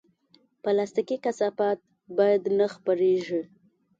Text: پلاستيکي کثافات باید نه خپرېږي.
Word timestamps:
پلاستيکي 0.63 1.17
کثافات 1.25 1.79
باید 2.17 2.43
نه 2.59 2.65
خپرېږي. 2.73 3.41